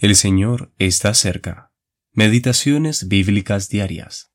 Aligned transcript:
El 0.00 0.14
Señor 0.14 0.72
está 0.78 1.12
cerca. 1.12 1.72
Meditaciones 2.12 3.08
bíblicas 3.08 3.68
diarias. 3.68 4.32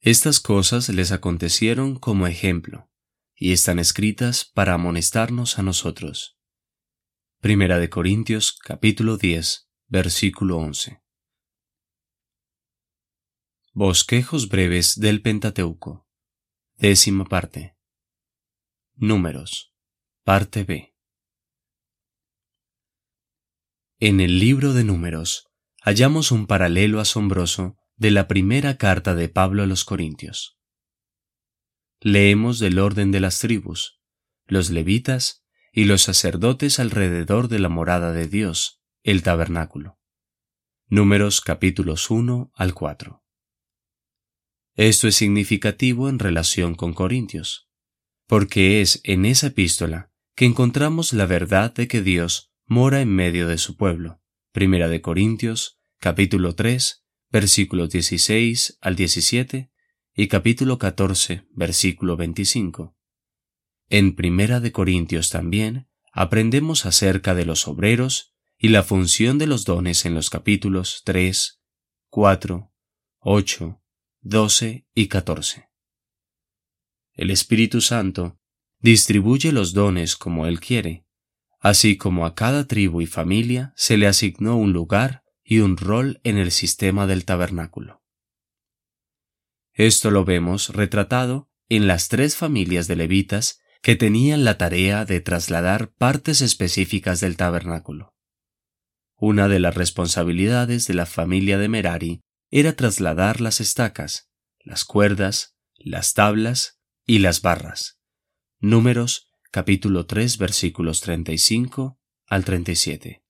Estas 0.00 0.40
cosas 0.40 0.88
les 0.88 1.12
acontecieron 1.12 1.96
como 1.96 2.26
ejemplo, 2.26 2.90
y 3.36 3.52
están 3.52 3.78
escritas 3.78 4.44
para 4.44 4.74
amonestarnos 4.74 5.60
a 5.60 5.62
nosotros. 5.62 6.40
Primera 7.38 7.78
de 7.78 7.88
Corintios 7.88 8.58
capítulo 8.58 9.16
10, 9.16 9.70
versículo 9.86 10.56
11. 10.56 11.04
Bosquejos 13.74 14.48
breves 14.48 14.98
del 14.98 15.22
Pentateuco. 15.22 16.04
Décima 16.78 17.24
parte. 17.26 17.76
Números. 18.96 19.72
Parte 20.24 20.64
B. 20.64 20.91
En 24.04 24.18
el 24.18 24.40
libro 24.40 24.72
de 24.72 24.82
números 24.82 25.46
hallamos 25.80 26.32
un 26.32 26.48
paralelo 26.48 26.98
asombroso 26.98 27.76
de 27.94 28.10
la 28.10 28.26
primera 28.26 28.76
carta 28.76 29.14
de 29.14 29.28
Pablo 29.28 29.62
a 29.62 29.66
los 29.66 29.84
Corintios. 29.84 30.58
Leemos 32.00 32.58
del 32.58 32.80
orden 32.80 33.12
de 33.12 33.20
las 33.20 33.38
tribus, 33.38 34.00
los 34.46 34.70
levitas 34.70 35.44
y 35.72 35.84
los 35.84 36.02
sacerdotes 36.02 36.80
alrededor 36.80 37.46
de 37.46 37.60
la 37.60 37.68
morada 37.68 38.10
de 38.10 38.26
Dios, 38.26 38.82
el 39.04 39.22
tabernáculo. 39.22 40.00
Números 40.88 41.40
capítulos 41.40 42.10
1 42.10 42.50
al 42.56 42.74
4. 42.74 43.22
Esto 44.74 45.06
es 45.06 45.14
significativo 45.14 46.08
en 46.08 46.18
relación 46.18 46.74
con 46.74 46.92
Corintios, 46.92 47.68
porque 48.26 48.80
es 48.80 49.00
en 49.04 49.26
esa 49.26 49.46
epístola 49.46 50.10
que 50.34 50.44
encontramos 50.44 51.12
la 51.12 51.26
verdad 51.26 51.72
de 51.72 51.86
que 51.86 52.02
Dios 52.02 52.51
mora 52.66 53.00
en 53.00 53.14
medio 53.14 53.48
de 53.48 53.58
su 53.58 53.76
pueblo. 53.76 54.20
Primera 54.52 54.88
de 54.88 55.00
Corintios, 55.00 55.80
capítulo 55.98 56.54
3, 56.54 57.04
versículos 57.30 57.90
16 57.90 58.78
al 58.80 58.96
17 58.96 59.70
y 60.14 60.28
capítulo 60.28 60.78
14, 60.78 61.46
versículo 61.50 62.16
25. 62.16 62.96
En 63.88 64.14
Primera 64.14 64.60
de 64.60 64.72
Corintios 64.72 65.30
también 65.30 65.88
aprendemos 66.12 66.86
acerca 66.86 67.34
de 67.34 67.46
los 67.46 67.66
obreros 67.66 68.34
y 68.58 68.68
la 68.68 68.82
función 68.82 69.38
de 69.38 69.46
los 69.46 69.64
dones 69.64 70.04
en 70.04 70.14
los 70.14 70.30
capítulos 70.30 71.02
3, 71.04 71.62
4, 72.10 72.72
8, 73.18 73.82
12 74.20 74.86
y 74.94 75.08
14. 75.08 75.68
El 77.14 77.30
Espíritu 77.30 77.80
Santo 77.80 78.38
distribuye 78.78 79.52
los 79.52 79.72
dones 79.72 80.16
como 80.16 80.46
Él 80.46 80.60
quiere, 80.60 81.06
así 81.62 81.96
como 81.96 82.26
a 82.26 82.34
cada 82.34 82.66
tribu 82.66 83.00
y 83.00 83.06
familia 83.06 83.72
se 83.76 83.96
le 83.96 84.08
asignó 84.08 84.56
un 84.56 84.72
lugar 84.72 85.22
y 85.44 85.60
un 85.60 85.76
rol 85.76 86.20
en 86.24 86.36
el 86.36 86.50
sistema 86.50 87.06
del 87.06 87.24
tabernáculo. 87.24 88.02
Esto 89.72 90.10
lo 90.10 90.24
vemos 90.24 90.70
retratado 90.70 91.48
en 91.68 91.86
las 91.86 92.08
tres 92.08 92.36
familias 92.36 92.88
de 92.88 92.96
levitas 92.96 93.60
que 93.80 93.94
tenían 93.94 94.44
la 94.44 94.58
tarea 94.58 95.04
de 95.04 95.20
trasladar 95.20 95.92
partes 95.92 96.40
específicas 96.40 97.20
del 97.20 97.36
tabernáculo. 97.36 98.14
Una 99.16 99.46
de 99.46 99.60
las 99.60 99.76
responsabilidades 99.76 100.88
de 100.88 100.94
la 100.94 101.06
familia 101.06 101.58
de 101.58 101.68
Merari 101.68 102.20
era 102.50 102.74
trasladar 102.74 103.40
las 103.40 103.60
estacas, 103.60 104.30
las 104.58 104.84
cuerdas, 104.84 105.56
las 105.76 106.12
tablas 106.12 106.80
y 107.06 107.20
las 107.20 107.40
barras. 107.40 108.00
Números 108.58 109.31
capítulo 109.54 110.06
3 110.06 110.38
versículos 110.38 111.02
35 111.02 112.00
al 112.26 112.42
37. 112.42 113.22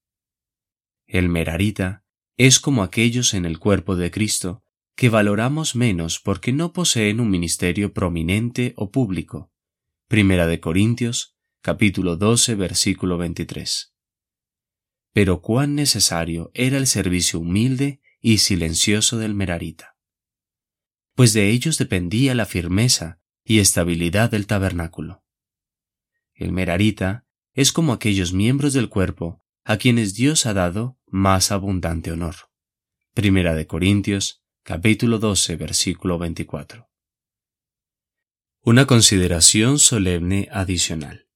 El 1.08 1.28
merarita 1.28 2.04
es 2.36 2.60
como 2.60 2.84
aquellos 2.84 3.34
en 3.34 3.44
el 3.44 3.58
cuerpo 3.58 3.96
de 3.96 4.12
Cristo 4.12 4.62
que 4.94 5.08
valoramos 5.08 5.74
menos 5.74 6.20
porque 6.20 6.52
no 6.52 6.72
poseen 6.72 7.18
un 7.18 7.28
ministerio 7.28 7.92
prominente 7.92 8.72
o 8.76 8.92
público. 8.92 9.50
Primera 10.06 10.46
de 10.46 10.60
Corintios, 10.60 11.36
capítulo 11.60 12.14
12, 12.14 12.54
versículo 12.54 13.18
23. 13.18 13.92
Pero 15.12 15.42
cuán 15.42 15.74
necesario 15.74 16.52
era 16.54 16.78
el 16.78 16.86
servicio 16.86 17.40
humilde 17.40 18.00
y 18.20 18.38
silencioso 18.38 19.18
del 19.18 19.34
merarita. 19.34 19.96
Pues 21.16 21.32
de 21.32 21.50
ellos 21.50 21.78
dependía 21.78 22.36
la 22.36 22.46
firmeza 22.46 23.20
y 23.44 23.58
estabilidad 23.58 24.30
del 24.30 24.46
tabernáculo. 24.46 25.21
El 26.42 26.50
merarita 26.50 27.24
es 27.54 27.70
como 27.70 27.92
aquellos 27.92 28.32
miembros 28.32 28.72
del 28.72 28.88
cuerpo 28.88 29.44
a 29.62 29.76
quienes 29.76 30.14
Dios 30.14 30.44
ha 30.44 30.52
dado 30.52 30.98
más 31.06 31.52
abundante 31.52 32.10
honor. 32.10 32.34
Primera 33.14 33.54
de 33.54 33.68
Corintios, 33.68 34.42
capítulo 34.64 35.20
12, 35.20 35.54
versículo 35.54 36.18
24. 36.18 36.90
Una 38.62 38.86
consideración 38.88 39.78
solemne 39.78 40.48
adicional. 40.50 41.28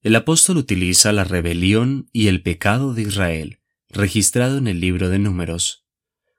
El 0.00 0.14
apóstol 0.14 0.58
utiliza 0.58 1.10
la 1.10 1.24
rebelión 1.24 2.08
y 2.12 2.28
el 2.28 2.40
pecado 2.40 2.94
de 2.94 3.02
Israel, 3.02 3.58
registrado 3.88 4.58
en 4.58 4.68
el 4.68 4.78
libro 4.78 5.08
de 5.08 5.18
Números, 5.18 5.88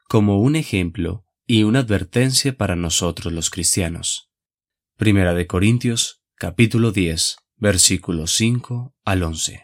como 0.08 0.40
un 0.40 0.56
ejemplo 0.56 1.25
y 1.46 1.63
una 1.63 1.79
advertencia 1.79 2.56
para 2.56 2.78
nosotros 2.78 3.34
los 3.34 3.50
cristianos. 3.50 4.31
Primera 4.96 5.34
de 5.34 5.46
Corintios, 5.46 6.23
capítulo 6.35 6.94
10, 6.94 7.35
versículos 7.62 8.34
5 8.38 8.96
al 9.06 9.22
11. 9.22 9.64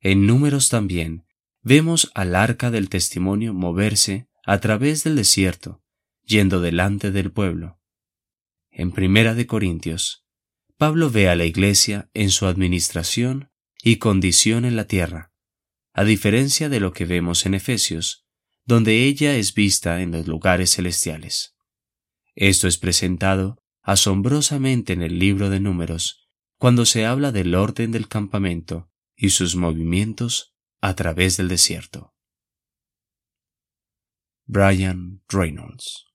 En 0.00 0.24
números 0.24 0.68
también 0.68 1.26
vemos 1.62 2.12
al 2.14 2.36
arca 2.36 2.70
del 2.70 2.88
testimonio 2.88 3.52
moverse 3.52 4.28
a 4.46 4.60
través 4.60 5.02
del 5.02 5.16
desierto, 5.16 5.82
yendo 6.22 6.60
delante 6.60 7.10
del 7.10 7.32
pueblo. 7.32 7.80
En 8.70 8.92
Primera 8.92 9.34
de 9.34 9.48
Corintios, 9.48 10.26
Pablo 10.76 11.10
ve 11.10 11.28
a 11.28 11.34
la 11.34 11.44
iglesia 11.44 12.08
en 12.14 12.30
su 12.30 12.46
administración 12.46 13.50
y 13.82 13.96
condición 13.96 14.64
en 14.64 14.76
la 14.76 14.86
tierra, 14.86 15.32
a 15.92 16.04
diferencia 16.04 16.68
de 16.68 16.78
lo 16.78 16.92
que 16.92 17.04
vemos 17.04 17.46
en 17.46 17.54
Efesios, 17.54 18.28
donde 18.64 19.06
ella 19.06 19.34
es 19.34 19.54
vista 19.54 20.02
en 20.02 20.12
los 20.12 20.28
lugares 20.28 20.70
celestiales. 20.70 21.56
Esto 22.36 22.68
es 22.68 22.78
presentado 22.78 23.60
asombrosamente 23.82 24.92
en 24.92 25.02
el 25.02 25.18
libro 25.18 25.50
de 25.50 25.58
números, 25.58 26.27
cuando 26.58 26.84
se 26.84 27.06
habla 27.06 27.30
del 27.32 27.54
orden 27.54 27.92
del 27.92 28.08
campamento 28.08 28.90
y 29.16 29.30
sus 29.30 29.54
movimientos 29.54 30.56
a 30.80 30.94
través 30.94 31.36
del 31.36 31.48
desierto. 31.48 32.14
Brian 34.46 35.22
Reynolds 35.28 36.07